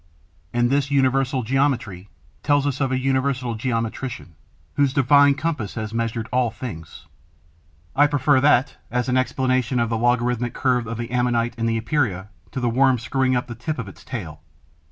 And 0.51 0.71
this 0.71 0.89
universal 0.89 1.43
geometry 1.43 2.09
tells 2.41 2.65
us 2.65 2.81
of 2.81 2.91
an 2.91 2.97
Universal 2.97 3.53
Geometrician, 3.53 4.33
whose 4.73 4.93
divine 4.95 5.35
compass 5.35 5.75
has 5.75 5.93
measured 5.93 6.27
all 6.31 6.49
things. 6.49 7.05
I 7.95 8.07
prefer 8.07 8.41
that, 8.41 8.77
as 8.89 9.09
an 9.09 9.15
explanation 9.15 9.79
of 9.79 9.89
the 9.89 9.99
logarithmic 9.99 10.55
curve 10.55 10.87
of 10.87 10.97
the 10.97 11.11
Ammonite 11.11 11.53
and 11.55 11.69
the 11.69 11.77
Epeira, 11.77 12.29
to 12.49 12.59
the 12.59 12.67
Worm 12.67 12.97
screwing 12.97 13.35
up 13.35 13.45
the 13.45 13.53
tip 13.53 13.77
of 13.77 13.87
its 13.87 14.03
tail. 14.03 14.41